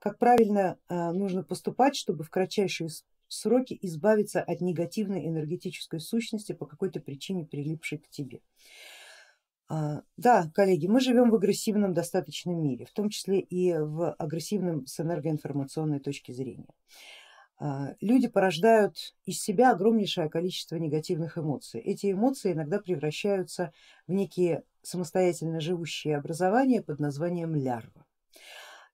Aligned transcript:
как 0.00 0.18
правильно 0.18 0.78
э, 0.88 1.12
нужно 1.12 1.44
поступать, 1.44 1.94
чтобы 1.94 2.24
в 2.24 2.30
кратчайшие 2.30 2.88
сроки 3.28 3.78
избавиться 3.82 4.42
от 4.42 4.60
негативной 4.60 5.28
энергетической 5.28 6.00
сущности 6.00 6.52
по 6.52 6.66
какой-то 6.66 7.00
причине 7.00 7.44
прилипшей 7.44 7.98
к 7.98 8.08
тебе. 8.08 8.40
А, 9.68 10.02
да, 10.16 10.50
коллеги, 10.52 10.88
мы 10.88 11.00
живем 11.00 11.30
в 11.30 11.34
агрессивном 11.36 11.94
достаточном 11.94 12.60
мире, 12.60 12.86
в 12.86 12.92
том 12.92 13.08
числе 13.08 13.40
и 13.40 13.72
в 13.74 14.14
агрессивном 14.14 14.86
с 14.86 14.98
энергоинформационной 14.98 16.00
точки 16.00 16.32
зрения. 16.32 16.74
А, 17.58 17.94
люди 18.00 18.26
порождают 18.26 18.96
из 19.26 19.40
себя 19.40 19.70
огромнейшее 19.70 20.30
количество 20.30 20.76
негативных 20.76 21.36
эмоций. 21.36 21.80
Эти 21.80 22.10
эмоции 22.10 22.52
иногда 22.52 22.80
превращаются 22.80 23.72
в 24.08 24.12
некие 24.12 24.64
самостоятельно 24.82 25.60
живущие 25.60 26.16
образования 26.16 26.82
под 26.82 26.98
названием 27.00 27.54
лярва. 27.54 28.06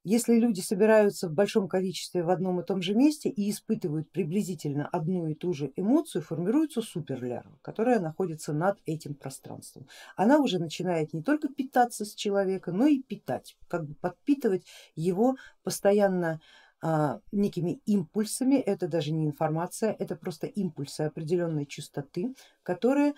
Если 0.08 0.38
люди 0.38 0.60
собираются 0.60 1.28
в 1.28 1.32
большом 1.32 1.66
количестве 1.66 2.22
в 2.22 2.30
одном 2.30 2.60
и 2.60 2.64
том 2.64 2.80
же 2.80 2.94
месте 2.94 3.28
и 3.28 3.50
испытывают 3.50 4.08
приблизительно 4.12 4.86
одну 4.86 5.26
и 5.26 5.34
ту 5.34 5.52
же 5.52 5.72
эмоцию, 5.74 6.22
формируется 6.22 6.80
суперлярва, 6.80 7.58
которая 7.60 7.98
находится 7.98 8.52
над 8.52 8.78
этим 8.86 9.14
пространством. 9.14 9.88
Она 10.14 10.38
уже 10.38 10.60
начинает 10.60 11.12
не 11.12 11.24
только 11.24 11.48
питаться 11.48 12.04
с 12.04 12.14
человека, 12.14 12.70
но 12.70 12.86
и 12.86 13.02
питать, 13.02 13.56
как 13.66 13.84
бы 13.84 13.94
подпитывать 13.94 14.64
его 14.94 15.34
постоянно 15.64 16.40
а, 16.80 17.18
некими 17.32 17.80
импульсами, 17.84 18.54
это 18.54 18.86
даже 18.86 19.10
не 19.10 19.26
информация, 19.26 19.96
это 19.98 20.14
просто 20.14 20.46
импульсы 20.46 21.00
определенной 21.00 21.66
частоты, 21.66 22.36
которые 22.62 23.14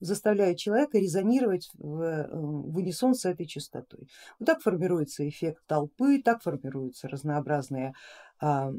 заставляют 0.00 0.58
человека 0.58 0.98
резонировать 0.98 1.70
в, 1.74 2.00
э, 2.00 2.28
в 2.30 2.76
унисон 2.76 3.14
с 3.14 3.24
этой 3.24 3.46
частотой. 3.46 4.08
Вот 4.38 4.46
так 4.46 4.60
формируется 4.60 5.28
эффект 5.28 5.62
толпы, 5.66 6.22
так 6.22 6.42
формируются 6.42 7.08
разнообразные 7.08 7.94
а, 8.40 8.70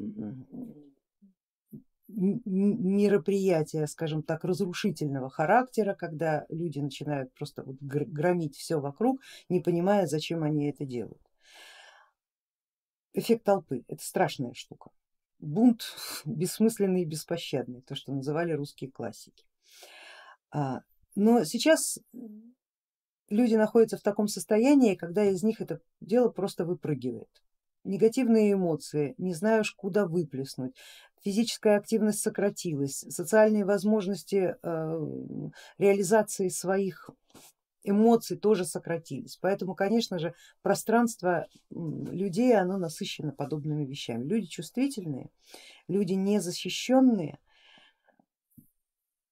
мероприятия, 2.07 3.85
скажем 3.85 4.23
так, 4.23 4.45
разрушительного 4.45 5.29
характера, 5.29 5.93
когда 5.93 6.45
люди 6.49 6.79
начинают 6.79 7.33
просто 7.33 7.63
вот 7.63 7.75
громить 7.81 8.55
все 8.55 8.79
вокруг, 8.79 9.21
не 9.49 9.59
понимая, 9.59 10.07
зачем 10.07 10.43
они 10.43 10.69
это 10.69 10.85
делают. 10.85 11.21
Эффект 13.13 13.43
толпы 13.43 13.83
это 13.87 14.03
страшная 14.03 14.53
штука. 14.53 14.91
Бунт 15.39 15.83
бессмысленный 16.25 17.01
и 17.01 17.05
беспощадный, 17.05 17.81
то, 17.81 17.95
что 17.95 18.13
называли 18.13 18.53
русские 18.53 18.89
классики. 18.89 19.45
А, 20.57 20.81
но 21.15 21.43
сейчас 21.43 21.99
люди 23.29 23.53
находятся 23.53 23.97
в 23.97 24.01
таком 24.01 24.27
состоянии, 24.27 24.95
когда 24.95 25.23
из 25.23 25.43
них 25.43 25.61
это 25.61 25.81
дело 26.01 26.29
просто 26.29 26.65
выпрыгивает. 26.65 27.29
Негативные 27.83 28.53
эмоции, 28.53 29.13
не 29.19 29.35
знаешь 29.35 29.71
куда 29.71 30.07
выплеснуть, 30.07 30.75
физическая 31.23 31.77
активность 31.77 32.21
сократилась, 32.21 33.05
социальные 33.07 33.65
возможности 33.65 34.55
э, 34.59 35.07
реализации 35.77 36.49
своих 36.49 37.11
эмоций 37.83 38.35
тоже 38.35 38.65
сократились. 38.65 39.37
Поэтому, 39.39 39.75
конечно 39.75 40.17
же, 40.17 40.33
пространство 40.63 41.45
людей 41.69 42.57
оно 42.57 42.77
насыщено 42.79 43.31
подобными 43.31 43.85
вещами. 43.85 44.23
Люди 44.23 44.47
чувствительные, 44.47 45.29
люди 45.87 46.13
незащищенные, 46.13 47.37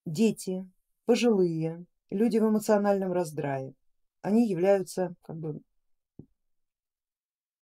дети, 0.06 0.70
пожилые, 1.06 1.86
люди 2.10 2.38
в 2.38 2.42
эмоциональном 2.42 3.12
раздрае, 3.12 3.74
они 4.20 4.48
являются 4.48 5.14
как 5.22 5.36
бы 5.38 5.60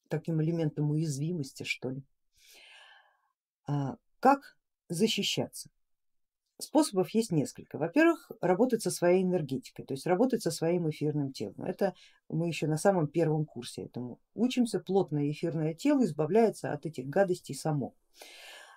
таким 0.09 0.42
элементом 0.42 0.91
уязвимости 0.91 1.62
что 1.62 1.91
ли. 1.91 2.03
А 3.67 3.96
как 4.20 4.57
защищаться? 4.89 5.70
Способов 6.61 7.11
есть 7.11 7.33
несколько. 7.33 7.79
Во-первых, 7.79 8.30
работать 8.41 8.83
со 8.83 8.91
своей 8.91 9.23
энергетикой, 9.23 9.85
то 9.85 9.92
есть 9.92 10.07
работать 10.07 10.42
со 10.42 10.51
своим 10.51 10.89
эфирным 10.89 11.33
телом. 11.33 11.64
Это 11.64 11.95
мы 12.29 12.47
еще 12.47 12.68
на 12.68 12.77
самом 12.77 13.08
первом 13.08 13.45
курсе 13.45 13.83
этому 13.83 14.20
учимся. 14.35 14.79
Плотное 14.79 15.30
эфирное 15.30 15.74
тело 15.74 16.05
избавляется 16.05 16.73
от 16.73 16.86
этих 16.86 17.07
гадостей 17.07 17.55
само 17.55 17.95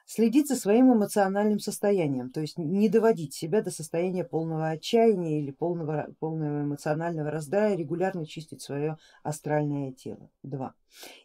следить 0.07 0.47
за 0.47 0.55
своим 0.55 0.93
эмоциональным 0.93 1.59
состоянием, 1.59 2.31
то 2.31 2.39
есть 2.39 2.57
не 2.57 2.89
доводить 2.89 3.33
себя 3.33 3.61
до 3.61 3.69
состояния 3.69 4.23
полного 4.23 4.69
отчаяния 4.69 5.39
или 5.39 5.51
полного, 5.51 6.07
полного 6.19 6.61
эмоционального 6.61 7.29
раздрая, 7.29 7.75
регулярно 7.75 8.25
чистить 8.25 8.61
свое 8.61 8.97
астральное 9.21 9.91
тело. 9.91 10.31
Два. 10.41 10.73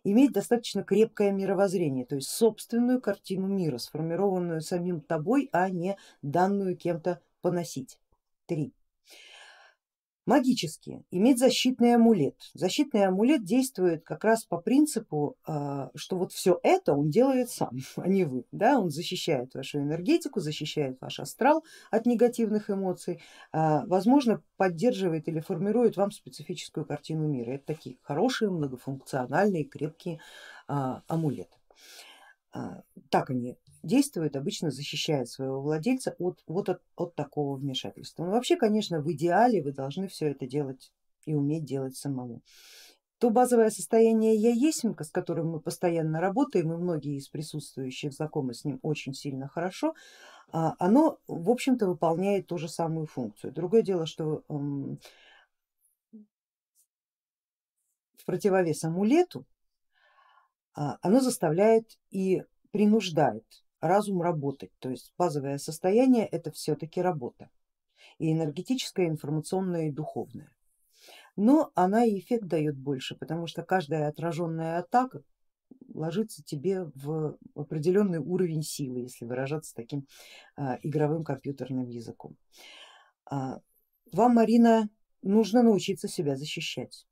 Иметь 0.03 0.33
достаточно 0.33 0.83
крепкое 0.83 1.31
мировоззрение, 1.31 2.05
то 2.05 2.17
есть 2.17 2.29
собственную 2.29 3.01
картину 3.01 3.47
мира, 3.47 3.79
сформированную 3.79 4.61
самим 4.61 5.01
тобой, 5.01 5.49
а 5.53 5.71
не 5.71 5.97
данную 6.21 6.77
кем-то 6.77 7.21
поносить. 7.41 7.99
Три 8.47 8.73
магические, 10.27 11.05
иметь 11.11 11.39
защитный 11.39 11.95
амулет. 11.95 12.37
Защитный 12.55 13.07
амулет 13.07 13.45
действует 13.45 14.05
как 14.05 14.25
раз 14.25 14.45
по 14.45 14.59
принципу, 14.59 15.37
а, 15.47 15.91
что 15.95 16.17
вот 16.17 16.33
все 16.33 16.59
это 16.63 16.95
он 16.95 17.11
делает 17.11 17.51
сам, 17.51 17.71
а 17.97 18.09
не 18.09 18.25
вы. 18.25 18.45
Да? 18.53 18.79
Он 18.79 18.91
защищает 18.91 19.55
вашу 19.55 19.79
энергетику, 19.79 20.41
защищает 20.41 20.99
ваш 21.01 21.21
астрал 21.21 21.65
от 21.91 22.07
негативных 22.07 22.71
эмоций, 22.71 23.21
а, 23.53 23.85
возможно 23.87 24.43
поддерживает 24.57 25.29
или 25.29 25.41
формирует 25.41 25.97
вам 25.97 26.11
специфическую 26.11 26.87
картину 26.87 27.27
мира. 27.27 27.53
Это 27.53 27.67
такие 27.67 27.97
хорошие, 28.03 28.51
многофункциональные, 28.51 29.65
крепкие 29.65 30.21
а, 30.69 31.03
амулеты. 31.09 31.57
Так 33.09 33.31
они 33.31 33.57
действует, 33.83 34.37
обычно 34.37 34.71
защищает 34.71 35.29
своего 35.29 35.61
владельца 35.61 36.15
от, 36.19 36.43
вот 36.47 36.69
от, 36.69 36.83
от 36.97 37.15
такого 37.15 37.57
вмешательства. 37.57 38.25
Но 38.25 38.33
вообще, 38.33 38.57
конечно, 38.57 39.01
в 39.01 39.11
идеале 39.13 39.63
вы 39.63 39.73
должны 39.73 40.09
все 40.09 40.29
это 40.31 40.47
делать 40.47 40.93
и 41.25 41.35
уметь 41.35 41.65
делать 41.65 41.97
самому. 41.97 42.43
То 43.19 43.31
базовое 43.31 43.71
состояние 43.71 44.35
я 44.35 44.51
есмка, 44.51 45.05
с 45.05 45.11
которым 45.11 45.51
мы 45.51 45.61
постоянно 45.61 46.21
работаем, 46.21 46.73
и 46.73 46.77
многие 46.77 47.17
из 47.17 47.29
присутствующих 47.29 48.13
знакомы 48.13 48.53
с 48.53 48.65
ним 48.65 48.81
очень 48.83 49.15
сильно 49.15 49.47
хорошо, 49.47 49.95
а, 50.51 50.75
оно 50.79 51.19
в 51.29 51.49
общем-то 51.51 51.87
выполняет 51.87 52.49
ту 52.49 52.59
же 52.59 52.69
самую 52.69 53.07
функцию. 53.07 53.53
Другое 53.53 53.83
дело, 53.83 54.07
что 54.07 54.43
в 54.49 54.99
противовес 58.27 58.83
амулету 58.85 59.47
а, 60.75 60.99
оно 61.03 61.21
заставляет 61.21 61.99
и 62.11 62.43
принуждает 62.73 63.45
разум 63.83 64.23
работать, 64.23 64.71
то 64.79 64.89
есть 64.89 65.13
базовое 65.19 65.59
состояние 65.59 66.25
это 66.27 66.51
все-таки 66.53 67.03
работа 67.03 67.51
и 68.19 68.33
энергетическая, 68.33 69.09
информационная 69.09 69.89
и 69.89 69.93
духовная. 69.93 70.55
Но 71.37 71.73
она 71.75 72.05
и 72.05 72.19
эффект 72.19 72.47
дает 72.47 72.77
больше, 72.77 73.17
потому 73.17 73.47
что 73.47 73.63
каждая 73.63 74.09
отраженная 74.09 74.79
атака 74.79 75.23
ложится 75.93 76.43
тебе 76.45 76.85
в 76.95 77.37
определенный 77.55 78.19
уровень 78.19 78.63
силы, 78.63 79.01
если 79.01 79.25
выражаться 79.25 79.75
таким 79.75 80.07
а, 80.57 80.79
игровым 80.83 81.25
компьютерным 81.25 81.89
языком. 81.89 82.37
А, 83.25 83.61
вам, 84.13 84.35
Марина, 84.35 84.89
нужно 85.23 85.63
научиться 85.63 86.07
себя 86.07 86.37
защищать. 86.37 87.07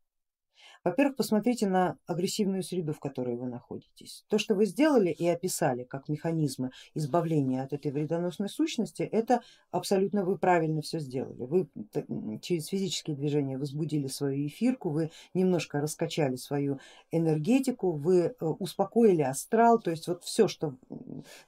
Во-первых, 0.83 1.17
посмотрите 1.17 1.69
на 1.69 1.99
агрессивную 2.07 2.63
среду, 2.63 2.95
в 2.95 3.01
которой 3.01 3.37
вы 3.37 3.47
находитесь. 3.47 4.25
То, 4.29 4.39
что 4.39 4.55
вы 4.55 4.65
сделали 4.65 5.11
и 5.11 5.27
описали 5.27 5.85
как 5.85 6.09
механизмы 6.09 6.71
избавления 6.95 7.63
от 7.63 7.75
этой 7.75 7.93
вредоносной 7.93 8.49
сущности, 8.49 9.03
это 9.03 9.43
абсолютно 9.71 10.25
вы 10.25 10.39
правильно 10.39 10.81
все 10.81 10.99
сделали. 10.99 11.45
Вы 11.45 11.69
через 12.41 12.69
физические 12.69 13.17
движения 13.17 13.59
возбудили 13.59 14.07
свою 14.07 14.47
эфирку, 14.47 14.89
вы 14.89 15.11
немножко 15.35 15.81
раскачали 15.81 16.37
свою 16.37 16.81
энергетику, 17.11 17.93
вы 17.93 18.19
э, 18.19 18.45
успокоили 18.45 19.23
астрал, 19.23 19.81
то 19.81 19.91
есть 19.91 20.09
вот 20.09 20.25
все, 20.25 20.49
что 20.49 20.77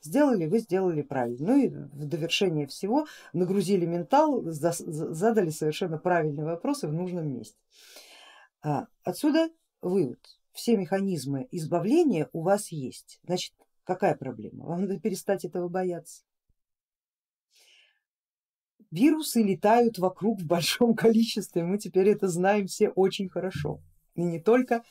сделали, 0.03 0.47
вы 0.47 0.59
сделали 0.59 1.01
правильно. 1.01 1.47
Ну 1.47 1.57
и 1.57 1.69
в 1.69 2.07
довершение 2.07 2.67
всего 2.67 3.07
нагрузили 3.33 3.87
ментал, 3.87 4.43
задали 4.45 5.51
совершенно 5.51 5.97
правильные 5.97 6.45
вопросы 6.45 6.87
в 6.87 6.93
нужном 6.93 7.33
месте. 7.33 7.57
А, 8.63 8.87
отсюда 9.03 9.51
вывод, 9.81 10.21
все 10.53 10.77
механизмы 10.77 11.49
избавления 11.51 12.29
у 12.33 12.43
вас 12.43 12.71
есть, 12.71 13.19
значит 13.25 13.55
какая 13.85 14.15
проблема? 14.15 14.67
Вам 14.67 14.83
надо 14.83 15.01
перестать 15.01 15.45
этого 15.45 15.69
бояться. 15.69 16.23
Вирусы 18.93 19.43
летают 19.43 19.99
вокруг 19.99 20.41
в 20.41 20.47
большом 20.47 20.95
количестве, 20.97 21.65
мы 21.65 21.79
теперь 21.79 22.09
это 22.09 22.29
знаем 22.29 22.67
все 22.67 22.89
очень 22.91 23.29
хорошо. 23.29 23.83
И 24.15 24.23
не 24.23 24.39
только 24.39 24.85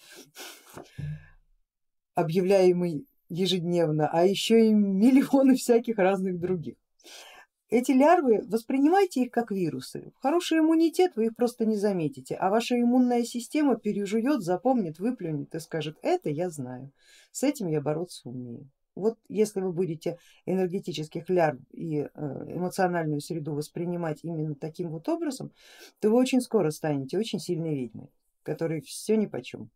объявляемый 2.16 3.08
ежедневно, 3.30 4.10
а 4.12 4.26
еще 4.26 4.68
и 4.68 4.74
миллионы 4.74 5.56
всяких 5.56 5.98
разных 5.98 6.40
других. 6.40 6.76
Эти 7.72 7.94
лярвы, 7.94 8.44
воспринимайте 8.48 9.24
их 9.24 9.32
как 9.32 9.50
вирусы. 9.50 10.12
Хороший 10.20 10.60
иммунитет 10.60 11.16
вы 11.16 11.28
их 11.28 11.36
просто 11.38 11.66
не 11.66 11.78
заметите, 11.78 12.36
а 12.36 12.50
ваша 12.50 12.80
иммунная 12.80 13.24
система 13.24 13.78
пережует, 13.78 14.42
запомнит, 14.42 15.00
выплюнет 15.00 15.56
и 15.56 15.60
скажет, 15.60 15.98
это 16.02 16.30
я 16.30 16.50
знаю, 16.50 16.92
с 17.32 17.44
этим 17.44 17.68
я 17.68 17.80
бороться 17.80 18.28
умею. 18.30 18.70
Вот 18.94 19.18
если 19.30 19.62
вы 19.62 19.72
будете 19.72 20.18
энергетических 20.46 21.30
лярв 21.30 21.62
и 21.72 22.00
э, 22.00 22.08
эмоциональную 22.14 23.22
среду 23.22 23.54
воспринимать 23.54 24.20
именно 24.24 24.54
таким 24.54 24.90
вот 24.90 25.08
образом, 25.08 25.54
то 26.02 26.10
вы 26.10 26.18
очень 26.18 26.42
скоро 26.42 26.72
станете 26.72 27.18
очень 27.18 27.40
сильной 27.40 27.74
ведьмой, 27.74 28.10
которой 28.44 28.82
все 28.82 29.16
ни 29.16 29.28
по 29.28 29.42
чем. 29.42 29.70